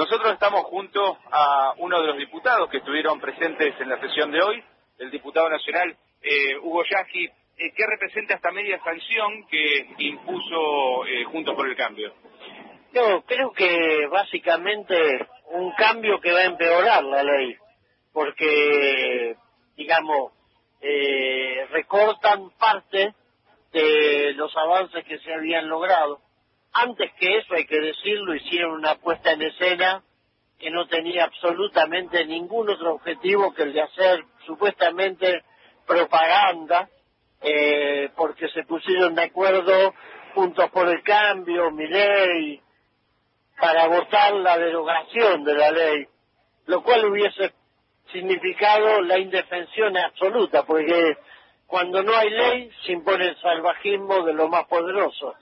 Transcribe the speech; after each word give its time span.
Nosotros 0.00 0.32
estamos 0.32 0.64
junto 0.64 1.18
a 1.30 1.74
uno 1.76 2.00
de 2.00 2.06
los 2.06 2.16
diputados 2.16 2.70
que 2.70 2.78
estuvieron 2.78 3.20
presentes 3.20 3.78
en 3.78 3.90
la 3.90 4.00
sesión 4.00 4.32
de 4.32 4.42
hoy, 4.42 4.64
el 4.96 5.10
diputado 5.10 5.50
nacional 5.50 5.94
eh, 6.22 6.56
Hugo 6.56 6.84
Yasky, 6.90 7.26
eh, 7.26 7.72
que 7.76 7.86
representa 7.86 8.36
esta 8.36 8.50
media 8.50 8.82
sanción 8.82 9.46
que 9.50 9.94
impuso 9.98 11.04
eh, 11.04 11.24
Juntos 11.24 11.54
por 11.54 11.68
el 11.68 11.76
Cambio. 11.76 12.14
Yo 12.94 13.22
creo 13.26 13.52
que 13.52 14.06
básicamente 14.10 14.96
un 15.50 15.70
cambio 15.72 16.18
que 16.18 16.32
va 16.32 16.38
a 16.38 16.44
empeorar 16.44 17.04
la 17.04 17.22
ley, 17.22 17.54
porque, 18.14 19.36
digamos, 19.76 20.32
eh, 20.80 21.66
recortan 21.72 22.48
parte 22.58 23.12
de 23.70 24.32
los 24.32 24.56
avances 24.56 25.04
que 25.04 25.18
se 25.18 25.34
habían 25.34 25.68
logrado. 25.68 26.22
Antes 26.72 27.12
que 27.18 27.38
eso, 27.38 27.54
hay 27.54 27.66
que 27.66 27.80
decirlo, 27.80 28.34
hicieron 28.34 28.72
una 28.72 28.94
puesta 28.96 29.32
en 29.32 29.42
escena 29.42 30.02
que 30.58 30.70
no 30.70 30.86
tenía 30.86 31.24
absolutamente 31.24 32.24
ningún 32.26 32.70
otro 32.70 32.94
objetivo 32.94 33.52
que 33.54 33.62
el 33.62 33.72
de 33.72 33.82
hacer 33.82 34.24
supuestamente 34.46 35.42
propaganda, 35.86 36.88
eh, 37.40 38.10
porque 38.14 38.48
se 38.50 38.62
pusieron 38.64 39.14
de 39.14 39.24
acuerdo 39.24 39.94
juntos 40.34 40.70
por 40.70 40.88
el 40.88 41.02
cambio, 41.02 41.72
mi 41.72 41.88
ley, 41.88 42.60
para 43.58 43.88
votar 43.88 44.34
la 44.34 44.56
derogación 44.58 45.42
de 45.42 45.54
la 45.54 45.72
ley, 45.72 46.06
lo 46.66 46.82
cual 46.82 47.06
hubiese 47.06 47.52
significado 48.12 49.00
la 49.02 49.18
indefensión 49.18 49.96
absoluta, 49.96 50.64
porque 50.64 51.16
cuando 51.66 52.02
no 52.02 52.14
hay 52.14 52.30
ley 52.30 52.70
se 52.84 52.92
impone 52.92 53.28
el 53.28 53.36
salvajismo 53.40 54.22
de 54.24 54.34
lo 54.34 54.48
más 54.48 54.66
poderoso 54.66 55.34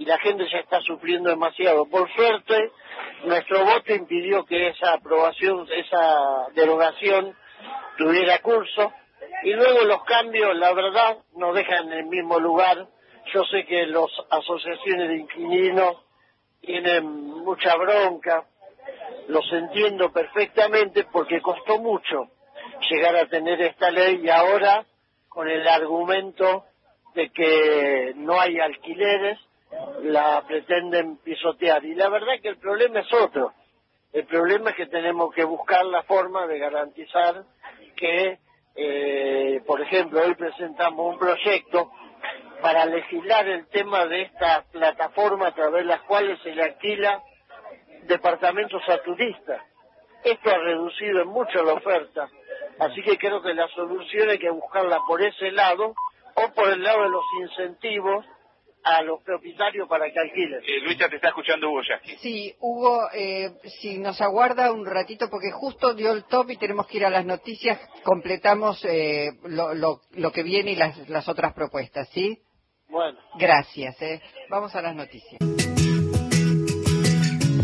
y 0.00 0.06
la 0.06 0.18
gente 0.18 0.48
ya 0.50 0.60
está 0.60 0.80
sufriendo 0.80 1.28
demasiado. 1.28 1.84
Por 1.84 2.10
suerte, 2.14 2.72
nuestro 3.24 3.66
voto 3.66 3.94
impidió 3.94 4.46
que 4.46 4.68
esa 4.68 4.94
aprobación, 4.94 5.68
esa 5.70 6.48
derogación 6.54 7.36
tuviera 7.98 8.38
curso 8.38 8.94
y 9.42 9.52
luego 9.52 9.84
los 9.84 10.02
cambios, 10.04 10.56
la 10.56 10.72
verdad, 10.72 11.18
nos 11.36 11.54
dejan 11.54 11.92
en 11.92 11.98
el 11.98 12.06
mismo 12.06 12.40
lugar. 12.40 12.88
Yo 13.34 13.44
sé 13.44 13.66
que 13.66 13.86
las 13.88 14.10
asociaciones 14.30 15.08
de 15.10 15.16
inquilinos 15.18 15.98
tienen 16.62 17.04
mucha 17.04 17.76
bronca, 17.76 18.46
los 19.28 19.52
entiendo 19.52 20.10
perfectamente 20.12 21.04
porque 21.12 21.42
costó 21.42 21.78
mucho 21.78 22.30
llegar 22.88 23.16
a 23.16 23.26
tener 23.26 23.60
esta 23.60 23.90
ley 23.90 24.22
y 24.24 24.30
ahora 24.30 24.86
con 25.28 25.46
el 25.46 25.68
argumento 25.68 26.64
de 27.14 27.28
que 27.28 28.14
no 28.16 28.40
hay 28.40 28.58
alquileres 28.60 29.38
la 30.02 30.42
pretenden 30.46 31.18
pisotear. 31.18 31.84
Y 31.84 31.94
la 31.94 32.08
verdad 32.08 32.40
que 32.42 32.48
el 32.48 32.58
problema 32.58 33.00
es 33.00 33.12
otro. 33.12 33.52
El 34.12 34.26
problema 34.26 34.70
es 34.70 34.76
que 34.76 34.86
tenemos 34.86 35.32
que 35.34 35.44
buscar 35.44 35.84
la 35.86 36.02
forma 36.02 36.46
de 36.46 36.58
garantizar 36.58 37.44
que 37.96 38.38
eh, 38.74 39.62
por 39.66 39.80
ejemplo 39.80 40.20
hoy 40.22 40.34
presentamos 40.34 41.14
un 41.14 41.18
proyecto 41.18 41.90
para 42.60 42.86
legislar 42.86 43.48
el 43.48 43.68
tema 43.68 44.06
de 44.06 44.22
esta 44.22 44.64
plataforma 44.72 45.48
a 45.48 45.54
través 45.54 45.82
de 45.82 45.88
las 45.88 46.02
cuales 46.02 46.40
se 46.42 46.54
le 46.54 46.62
alquila 46.62 47.22
departamentos 48.04 48.82
a 48.88 48.98
turistas. 49.02 49.62
Esto 50.24 50.50
ha 50.50 50.58
reducido 50.58 51.24
mucho 51.26 51.62
la 51.62 51.74
oferta, 51.74 52.28
así 52.78 53.02
que 53.02 53.16
creo 53.16 53.40
que 53.40 53.54
la 53.54 53.68
solución 53.68 54.28
hay 54.28 54.38
que 54.38 54.50
buscarla 54.50 55.00
por 55.06 55.22
ese 55.22 55.50
lado 55.52 55.94
o 56.34 56.52
por 56.54 56.68
el 56.68 56.82
lado 56.82 57.02
de 57.04 57.08
los 57.08 57.24
incentivos 57.40 58.26
a 58.84 59.02
los 59.02 59.22
propietarios 59.22 59.88
para 59.88 60.10
que 60.10 60.18
alquilen. 60.18 60.60
Eh, 60.60 60.80
Luisa, 60.82 61.08
te 61.08 61.16
está 61.16 61.28
escuchando 61.28 61.68
Hugo 61.70 61.82
Yasky. 61.82 62.16
Sí, 62.16 62.54
Hugo, 62.60 63.08
eh, 63.12 63.50
si 63.80 63.98
nos 63.98 64.20
aguarda 64.20 64.72
un 64.72 64.86
ratito, 64.86 65.28
porque 65.30 65.50
justo 65.50 65.94
dio 65.94 66.12
el 66.12 66.24
top 66.24 66.50
y 66.50 66.56
tenemos 66.56 66.86
que 66.86 66.98
ir 66.98 67.04
a 67.04 67.10
las 67.10 67.26
noticias, 67.26 67.78
completamos 68.04 68.84
eh, 68.84 69.30
lo, 69.44 69.74
lo, 69.74 70.00
lo, 70.12 70.32
que 70.32 70.42
viene 70.42 70.72
y 70.72 70.76
las, 70.76 71.08
las 71.08 71.28
otras 71.28 71.52
propuestas, 71.52 72.08
¿sí? 72.10 72.38
Bueno. 72.88 73.18
Gracias. 73.38 74.00
Eh. 74.02 74.20
Vamos 74.48 74.74
a 74.74 74.82
las 74.82 74.94
noticias. 74.96 75.38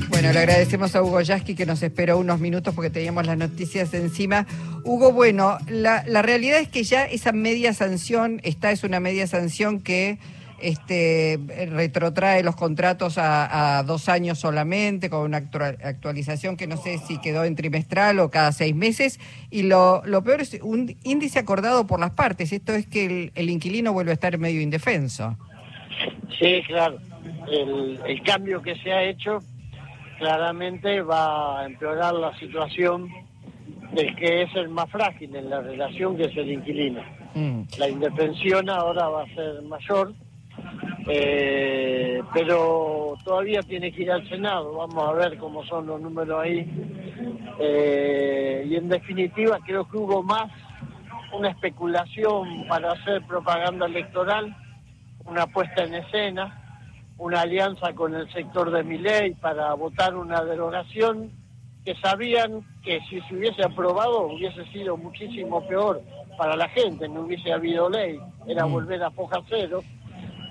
Bueno, 0.08 0.32
le 0.32 0.38
agradecemos 0.38 0.94
a 0.96 1.02
Hugo 1.02 1.20
Yasky 1.20 1.54
que 1.54 1.66
nos 1.66 1.82
esperó 1.82 2.18
unos 2.18 2.40
minutos 2.40 2.74
porque 2.74 2.90
teníamos 2.90 3.26
las 3.26 3.36
noticias 3.36 3.92
encima. 3.92 4.46
Hugo, 4.84 5.12
bueno, 5.12 5.58
la, 5.68 6.04
la 6.06 6.22
realidad 6.22 6.58
es 6.58 6.68
que 6.68 6.84
ya 6.84 7.04
esa 7.04 7.32
media 7.32 7.74
sanción, 7.74 8.40
esta 8.44 8.70
es 8.70 8.82
una 8.82 9.00
media 9.00 9.26
sanción 9.26 9.82
que 9.82 10.18
este, 10.60 11.38
retrotrae 11.70 12.42
los 12.42 12.56
contratos 12.56 13.18
a, 13.18 13.78
a, 13.78 13.82
dos 13.82 14.08
años 14.08 14.38
solamente, 14.38 15.10
con 15.10 15.20
una 15.20 15.38
actualización 15.38 16.56
que 16.56 16.66
no 16.66 16.76
sé 16.76 16.98
si 16.98 17.20
quedó 17.20 17.44
en 17.44 17.56
trimestral 17.56 18.18
o 18.20 18.30
cada 18.30 18.52
seis 18.52 18.74
meses. 18.74 19.20
Y 19.50 19.62
lo, 19.62 20.02
lo 20.04 20.22
peor 20.22 20.40
es 20.40 20.58
un 20.62 20.96
índice 21.04 21.38
acordado 21.38 21.86
por 21.86 22.00
las 22.00 22.12
partes. 22.12 22.52
Esto 22.52 22.72
es 22.72 22.86
que 22.86 23.06
el, 23.06 23.32
el 23.34 23.50
inquilino 23.50 23.92
vuelve 23.92 24.12
a 24.12 24.14
estar 24.14 24.36
medio 24.38 24.60
indefenso. 24.60 25.36
Sí, 26.38 26.62
claro. 26.66 26.98
El, 27.50 28.00
el 28.06 28.22
cambio 28.22 28.60
que 28.62 28.76
se 28.76 28.92
ha 28.92 29.02
hecho 29.04 29.38
claramente 30.18 31.02
va 31.02 31.60
a 31.60 31.66
empeorar 31.66 32.14
la 32.14 32.36
situación 32.38 33.08
del 33.92 34.14
que 34.16 34.42
es 34.42 34.54
el 34.56 34.68
más 34.68 34.90
frágil 34.90 35.34
en 35.34 35.50
la 35.50 35.60
relación, 35.60 36.16
que 36.16 36.24
es 36.24 36.36
el 36.36 36.52
inquilino. 36.52 37.02
Mm. 37.34 37.62
La 37.78 37.88
indefensión 37.88 38.68
ahora 38.68 39.08
va 39.08 39.22
a 39.22 39.26
ser 39.34 39.62
mayor 39.62 40.14
eh, 41.08 42.20
pero 42.34 43.14
todavía 43.24 43.62
tiene 43.62 43.92
que 43.92 44.02
ir 44.02 44.10
al 44.10 44.28
Senado, 44.28 44.74
vamos 44.74 45.08
a 45.08 45.12
ver 45.12 45.38
cómo 45.38 45.64
son 45.64 45.86
los 45.86 46.00
números 46.00 46.40
ahí. 46.42 46.68
Eh, 47.60 48.66
y 48.68 48.74
en 48.76 48.88
definitiva 48.88 49.58
creo 49.64 49.88
que 49.88 49.96
hubo 49.96 50.22
más 50.22 50.50
una 51.32 51.50
especulación 51.50 52.66
para 52.68 52.92
hacer 52.92 53.22
propaganda 53.26 53.86
electoral, 53.86 54.54
una 55.24 55.46
puesta 55.46 55.84
en 55.84 55.94
escena, 55.94 56.62
una 57.18 57.42
alianza 57.42 57.92
con 57.94 58.14
el 58.14 58.30
sector 58.32 58.70
de 58.70 58.82
mi 58.82 58.98
ley 58.98 59.34
para 59.34 59.72
votar 59.74 60.16
una 60.16 60.42
derogación 60.44 61.30
que 61.84 61.94
sabían 61.96 62.62
que 62.82 63.00
si 63.08 63.20
se 63.22 63.36
hubiese 63.36 63.64
aprobado 63.64 64.26
hubiese 64.26 64.64
sido 64.72 64.96
muchísimo 64.96 65.66
peor 65.66 66.02
para 66.36 66.56
la 66.56 66.68
gente, 66.68 67.08
no 67.08 67.20
hubiese 67.20 67.52
habido 67.52 67.88
ley, 67.88 68.18
era 68.46 68.66
mm. 68.66 68.72
volver 68.72 69.02
a 69.04 69.10
foja 69.12 69.40
cero 69.48 69.82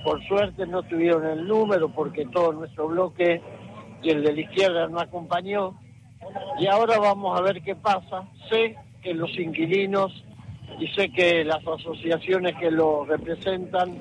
por 0.06 0.24
suerte 0.28 0.68
no 0.68 0.84
tuvieron 0.84 1.26
el 1.26 1.48
número 1.48 1.90
porque 1.90 2.28
todo 2.28 2.54
nuestro 2.54 2.88
bloque 2.88 3.42
y 4.04 4.12
el 4.12 4.24
de 4.24 4.34
la 4.34 4.42
izquierda 4.42 4.88
no 4.88 5.00
acompañó. 5.00 5.74
Y 6.60 6.68
ahora 6.68 7.00
vamos 7.00 7.38
a 7.38 7.42
ver 7.42 7.64
qué 7.64 7.76
pasa. 7.76 8.30
Sé 8.50 8.76
que 9.02 9.16
los 9.16 9.36
inquilinos 9.38 10.14
y 10.80 10.88
sé 10.90 11.10
que 11.10 11.44
las 11.44 11.66
asociaciones 11.68 12.56
que 12.58 12.70
lo 12.70 13.04
representan 13.06 13.98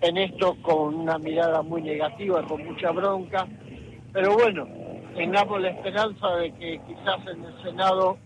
en 0.00 0.16
esto 0.16 0.56
con 0.62 0.96
una 0.96 1.16
mirada 1.18 1.62
muy 1.62 1.82
negativa, 1.82 2.42
con 2.42 2.64
mucha 2.64 2.90
bronca. 2.90 3.46
Pero 4.12 4.34
bueno, 4.34 4.66
tengamos 5.14 5.60
la 5.60 5.70
esperanza 5.70 6.28
de 6.36 6.52
que 6.54 6.80
quizás 6.88 7.20
en 7.32 7.44
el 7.44 7.62
Senado 7.62 8.18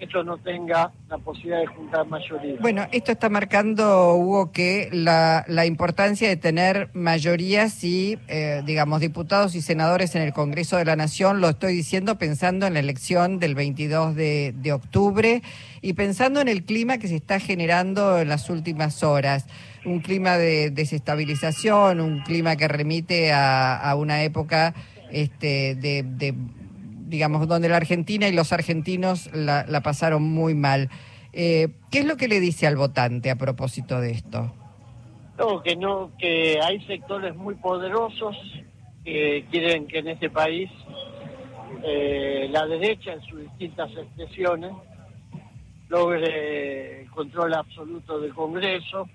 esto 0.00 0.24
no 0.24 0.38
tenga 0.38 0.92
la 1.08 1.18
posibilidad 1.18 1.60
de 1.60 1.66
juntar 1.66 2.06
mayoría. 2.06 2.56
Bueno, 2.60 2.86
esto 2.90 3.12
está 3.12 3.28
marcando, 3.28 4.14
Hugo, 4.14 4.50
que 4.50 4.88
la, 4.92 5.44
la 5.46 5.66
importancia 5.66 6.26
de 6.28 6.36
tener 6.36 6.88
mayorías 6.94 7.84
y, 7.84 8.18
eh, 8.28 8.62
digamos, 8.64 9.00
diputados 9.00 9.54
y 9.54 9.60
senadores 9.60 10.14
en 10.14 10.22
el 10.22 10.32
Congreso 10.32 10.78
de 10.78 10.86
la 10.86 10.96
Nación, 10.96 11.40
lo 11.42 11.50
estoy 11.50 11.74
diciendo 11.74 12.16
pensando 12.16 12.66
en 12.66 12.74
la 12.74 12.80
elección 12.80 13.38
del 13.38 13.54
22 13.54 14.16
de, 14.16 14.54
de 14.56 14.72
octubre 14.72 15.42
y 15.82 15.92
pensando 15.92 16.40
en 16.40 16.48
el 16.48 16.64
clima 16.64 16.96
que 16.96 17.06
se 17.06 17.16
está 17.16 17.38
generando 17.38 18.18
en 18.18 18.28
las 18.28 18.48
últimas 18.48 19.02
horas 19.02 19.46
un 19.84 20.00
clima 20.00 20.38
de 20.38 20.70
desestabilización, 20.70 22.00
un 22.00 22.20
clima 22.20 22.56
que 22.56 22.68
remite 22.68 23.32
a, 23.32 23.94
una 23.96 24.22
época 24.22 24.74
este, 25.10 25.74
de 25.74 26.34
digamos, 27.10 27.46
donde 27.48 27.68
la 27.68 27.76
Argentina 27.76 28.28
y 28.28 28.32
los 28.32 28.52
argentinos 28.52 29.28
la, 29.34 29.66
pasaron 29.82 30.22
muy 30.22 30.54
mal. 30.54 30.88
Eh, 31.32 31.68
¿Qué 31.90 31.98
es 31.98 32.04
lo 32.06 32.16
que 32.16 32.28
le 32.28 32.40
dice 32.40 32.66
al 32.66 32.76
votante 32.76 33.30
a 33.30 33.36
propósito 33.36 34.00
de 34.00 34.12
esto? 34.12 34.52
No, 35.38 35.62
que 35.62 35.76
no, 35.76 36.12
que 36.18 36.58
hay 36.62 36.80
sectores 36.86 37.34
muy 37.34 37.54
poderosos 37.56 38.36
que 39.04 39.44
quieren 39.50 39.86
que 39.86 39.98
en 39.98 40.08
este 40.08 40.30
país 40.30 40.70
eh, 41.82 42.48
la 42.50 42.66
derecha 42.66 43.14
en 43.14 43.22
sus 43.22 43.40
distintas 43.40 43.90
expresiones 43.92 44.72
logre 45.88 47.02
el 47.02 47.10
control 47.10 47.54
absoluto 47.54 48.20
del 48.20 48.32
Congreso, 48.32 49.08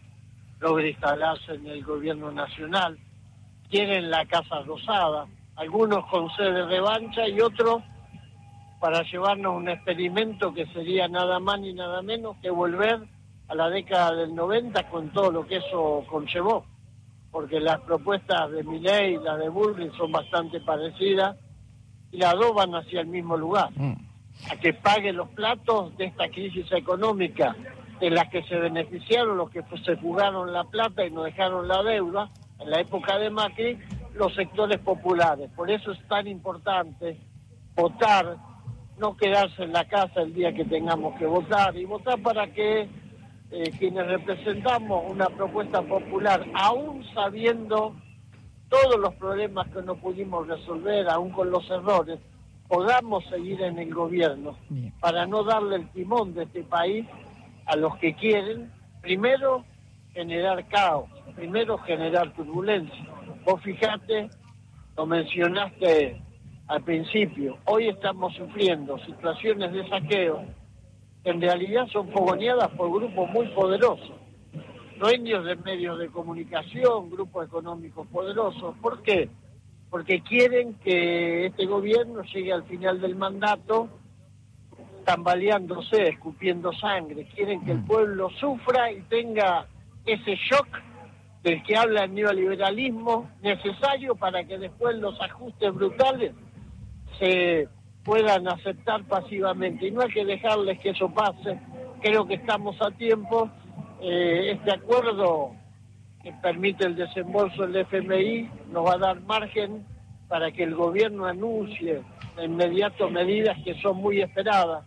logre 0.60 0.90
instalarse 0.90 1.54
en 1.54 1.68
el 1.68 1.84
gobierno 1.84 2.32
nacional, 2.32 2.98
quieren 3.70 4.10
la 4.10 4.26
Casa 4.26 4.62
Rosada, 4.64 5.28
algunos 5.56 6.06
con 6.08 6.30
sede 6.36 6.52
de 6.52 6.66
revancha 6.66 7.28
y 7.28 7.40
otros 7.40 7.82
para 8.80 9.04
llevarnos 9.04 9.56
un 9.56 9.70
experimento 9.70 10.54
que 10.54 10.66
sería 10.68 11.08
nada 11.08 11.40
más 11.40 11.60
ni 11.60 11.74
nada 11.74 12.02
menos 12.02 12.38
que 12.42 12.50
volver 12.50 13.00
a 13.48 13.56
la 13.56 13.70
década 13.70 14.16
del 14.16 14.36
90 14.36 14.90
con 14.90 15.10
todo 15.12 15.32
lo 15.32 15.48
que 15.48 15.58
eso 15.58 16.04
conllevó, 16.10 16.66
porque 17.32 17.60
las 17.60 17.80
propuestas 17.82 18.52
de 18.52 18.64
Milley 18.64 19.16
y 19.16 19.18
las 19.18 19.40
de 19.40 19.50
Bullrich 19.50 19.96
son 19.96 20.12
bastante 20.12 20.60
parecidas 20.62 21.38
y 22.12 22.18
las 22.18 22.34
dos 22.34 22.54
van 22.54 22.74
hacia 22.76 23.02
el 23.02 23.08
mismo 23.08 23.38
lugar. 23.38 23.70
Mm. 23.76 23.94
A 24.52 24.56
que 24.58 24.74
pague 24.74 25.14
los 25.14 25.30
platos 25.30 25.96
de 25.98 26.06
esta 26.06 26.28
crisis 26.28 26.70
económica 26.72 27.56
en 28.02 28.14
la 28.14 28.30
que 28.30 28.44
se 28.44 28.56
beneficiaron 28.56 29.38
los 29.38 29.50
que 29.50 29.64
se 29.86 29.96
jugaron 29.96 30.52
la 30.52 30.66
plata 30.66 31.06
y 31.06 31.12
nos 31.12 31.26
dejaron 31.26 31.68
la 31.68 31.82
deuda 31.84 32.30
en 32.60 32.70
la 32.70 32.82
época 32.82 33.18
de 33.18 33.30
Macri, 33.30 33.80
los 34.16 34.34
sectores 34.34 34.80
populares. 34.80 35.50
Por 35.56 35.70
eso 35.70 35.92
es 35.92 36.08
tan 36.08 36.28
importante 36.28 37.18
votar, 37.76 38.38
no 38.98 39.16
quedarse 39.18 39.64
en 39.64 39.74
la 39.74 39.86
casa 39.86 40.22
el 40.22 40.34
día 40.34 40.54
que 40.54 40.66
tengamos 40.66 41.18
que 41.20 41.26
votar 41.26 41.76
y 41.76 41.86
votar 41.86 42.22
para 42.22 42.48
que 42.48 42.88
eh, 43.52 43.72
quienes 43.78 44.08
representamos 44.08 45.04
una 45.10 45.28
propuesta 45.28 45.82
popular, 45.82 46.46
aún 46.54 47.06
sabiendo 47.14 47.94
todos 48.70 49.00
los 49.00 49.14
problemas 49.16 49.68
que 49.70 49.82
no 49.82 49.96
pudimos 49.96 50.48
resolver, 50.48 51.08
aún 51.10 51.32
con 51.32 51.52
los 51.52 51.70
errores, 51.70 52.20
podamos 52.68 53.24
seguir 53.26 53.62
en 53.62 53.78
el 53.78 53.94
gobierno 53.94 54.58
para 55.00 55.28
no 55.28 55.44
darle 55.44 55.76
el 55.76 55.90
timón 55.92 56.34
de 56.34 56.44
este 56.44 56.64
país 56.64 57.06
a 57.66 57.76
los 57.76 57.96
que 57.98 58.16
quieren, 58.16 58.72
primero, 59.02 59.66
generar 60.16 60.68
caos, 60.70 61.08
primero, 61.36 61.78
generar 61.78 62.34
turbulencia. 62.34 63.06
Vos 63.46 63.62
fijate, 63.62 64.30
lo 64.98 65.06
mencionaste 65.06 66.20
al 66.68 66.82
principio, 66.82 67.60
hoy 67.66 67.90
estamos 67.90 68.34
sufriendo 68.34 68.98
situaciones 69.06 69.72
de 69.72 69.88
saqueo 69.88 70.44
en 71.26 71.42
realidad 71.42 71.88
son 71.92 72.10
fogoneadas 72.12 72.70
por 72.72 72.92
grupos 72.92 73.30
muy 73.32 73.48
poderosos, 73.48 74.12
dueños 75.00 75.44
de 75.44 75.56
medios 75.56 75.98
de 75.98 76.10
comunicación, 76.10 77.10
grupos 77.10 77.48
económicos 77.48 78.08
poderosos. 78.08 78.78
¿Por 78.78 79.02
qué? 79.02 79.28
Porque 79.90 80.22
quieren 80.22 80.76
que 80.76 81.48
este 81.48 81.66
gobierno 81.66 82.22
llegue 82.22 82.54
al 82.54 82.64
final 82.66 83.02
del 83.02 83.16
mandato 83.16 83.90
tambaleándose, 85.04 86.10
escupiendo 86.10 86.72
sangre. 86.74 87.28
Quieren 87.34 87.66
que 87.66 87.72
el 87.72 87.80
mm. 87.80 87.88
pueblo 87.88 88.30
sufra 88.40 88.92
y 88.92 89.02
tenga 89.02 89.66
ese 90.06 90.36
shock 90.36 90.68
del 91.44 91.62
que 91.64 91.78
habla 91.78 92.06
el 92.06 92.14
neoliberalismo 92.14 93.30
necesario 93.42 94.16
para 94.16 94.44
que 94.46 94.58
después 94.58 94.98
los 94.98 95.20
ajustes 95.22 95.74
brutales 95.74 96.34
se 97.20 97.68
puedan 98.04 98.48
aceptar 98.48 99.04
pasivamente. 99.06 99.88
Y 99.88 99.92
no 99.92 100.02
hay 100.02 100.10
que 100.10 100.26
dejarles 100.26 100.80
que 100.80 100.90
eso 100.90 101.10
pase. 101.10 101.60
Creo 102.02 102.26
que 102.26 102.36
estamos 102.36 102.76
a 102.82 102.92
tiempo. 102.92 103.50
Eh, 104.02 104.52
este 104.54 104.74
acuerdo 104.74 105.52
que 106.24 106.32
permite 106.34 106.86
el 106.86 106.96
desembolso 106.96 107.68
del 107.68 107.86
FMI 107.86 108.50
nos 108.72 108.86
va 108.86 108.94
a 108.94 108.98
dar 108.98 109.22
margen 109.22 109.86
para 110.28 110.52
que 110.52 110.64
el 110.64 110.76
gobierno 110.76 111.26
anuncie 111.26 112.02
de 112.36 112.46
inmediato 112.46 113.10
medidas 113.10 113.58
que 113.64 113.80
son 113.82 113.98
muy 113.98 114.22
esperadas. 114.22 114.84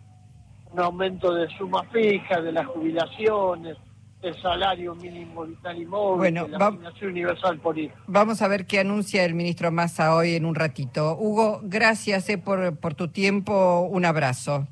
Un 0.71 0.81
aumento 0.81 1.33
de 1.33 1.47
suma 1.57 1.83
fija, 1.85 2.41
de 2.41 2.51
las 2.51 2.67
jubilaciones, 2.67 3.77
el 4.21 4.41
salario 4.41 4.95
mínimo 4.95 5.45
vital 5.45 5.81
y 5.81 5.85
móvil, 5.85 6.17
bueno, 6.17 6.47
la 6.47 6.77
universal 7.01 7.57
por 7.59 7.77
hijo. 7.77 7.95
Vamos 8.07 8.41
a 8.41 8.47
ver 8.47 8.65
qué 8.65 8.79
anuncia 8.79 9.23
el 9.23 9.33
ministro 9.33 9.71
Massa 9.71 10.13
hoy 10.13 10.35
en 10.35 10.45
un 10.45 10.55
ratito. 10.55 11.15
Hugo, 11.17 11.61
gracias 11.63 12.29
eh, 12.29 12.37
por, 12.37 12.77
por 12.77 12.95
tu 12.95 13.07
tiempo. 13.07 13.87
Un 13.89 14.05
abrazo. 14.05 14.67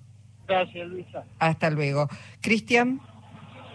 Gracias, 0.48 0.88
Luisa. 0.88 1.24
Hasta 1.40 1.70
luego. 1.70 2.08
Cristian. 2.42 3.00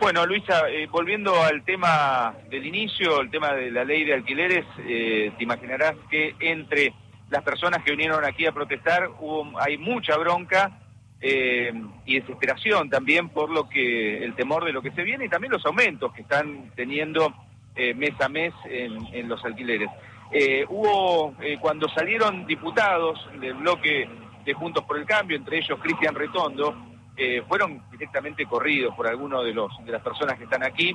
Bueno, 0.01 0.27
Luisa, 0.27 0.69
eh, 0.69 0.89
volviendo 0.91 1.41
al 1.41 1.65
tema 1.65 2.35
del 2.51 2.67
inicio, 2.67 3.21
el 3.21 3.31
tema 3.31 3.53
de 3.53 3.71
la 3.71 3.85
ley 3.85 4.05
de 4.05 4.15
alquileres, 4.15 4.67
eh, 4.81 5.33
te 5.37 5.45
imaginarás 5.45 5.95
que 6.11 6.35
entre 6.41 6.93
las 7.31 7.43
personas 7.45 7.83
que 7.85 7.93
vinieron 7.93 8.25
aquí 8.25 8.45
a 8.47 8.53
protestar 8.53 9.09
hubo, 9.21 9.59
hay 9.59 9.79
mucha 9.79 10.17
bronca 10.17 10.82
eh, 11.25 11.73
y 12.05 12.19
desesperación 12.19 12.91
también 12.91 13.29
por 13.29 13.49
lo 13.49 13.69
que 13.69 14.25
el 14.25 14.35
temor 14.35 14.65
de 14.65 14.73
lo 14.73 14.83
que 14.83 14.91
se 14.91 15.05
viene 15.05 15.27
y 15.27 15.29
también 15.29 15.53
los 15.53 15.65
aumentos 15.65 16.13
que 16.13 16.23
están 16.23 16.73
teniendo 16.75 17.33
eh, 17.77 17.95
mes 17.95 18.21
a 18.21 18.29
mes 18.29 18.53
en, 18.65 19.29
los 19.29 19.43
alquileres. 19.45 19.89
Eh, 20.33 20.67
hubo, 20.69 21.33
cuando 21.61 21.89
salieron 21.91 22.45
diputados 22.45 23.25
del 23.41 23.55
bloque 23.55 24.09
de 24.45 24.53
Juntos 24.53 24.83
por 24.83 24.99
el 24.99 25.07
Cambio, 25.07 25.37
entre 25.37 25.59
ellos 25.59 25.79
Cristian 25.81 26.17
Retondo, 26.17 26.75
fueron 27.47 27.81
directamente 27.93 28.45
corridos 28.47 28.93
por 28.97 29.07
algunos 29.07 29.45
de, 29.45 29.55
los, 29.55 29.71
de 29.85 29.93
las 29.93 30.03
personas 30.03 30.37
que 30.37 30.45
están 30.45 30.65
aquí, 30.65 30.93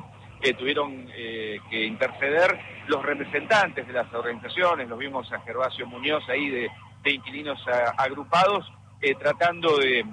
tuvieron 0.59 1.07
que 1.07 1.85
interceder 1.85 2.59
los 2.87 3.01
representantes 3.01 3.87
de 3.87 3.93
las 3.93 4.13
organizaciones, 4.13 4.89
los 4.89 4.99
vimos 4.99 5.31
a 5.31 5.39
Gervasio 5.39 5.87
Muñoz 5.87 6.27
ahí 6.27 6.49
de 6.49 6.69
inquilinos 7.05 7.63
agrupados, 7.97 8.69
eh, 9.01 9.15
tratando 9.15 9.77
de, 9.77 10.05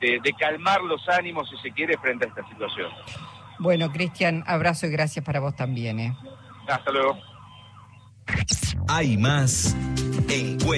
de, 0.00 0.32
calmar 0.38 0.82
los 0.82 1.08
ánimos, 1.08 1.48
si 1.48 1.56
se 1.58 1.72
quiere, 1.72 1.96
frente 1.98 2.26
a 2.26 2.28
esta 2.28 2.46
situación. 2.48 2.90
Bueno, 3.58 3.90
Cristian, 3.90 4.44
abrazo 4.46 4.86
y 4.86 4.90
gracias 4.90 5.24
para 5.24 5.40
vos 5.40 5.56
también. 5.56 5.98
¿eh? 6.00 6.16
Hasta 6.68 6.90
luego. 6.90 7.18
Hay 8.88 9.16
más. 9.16 9.74
Encuentro. 10.28 10.76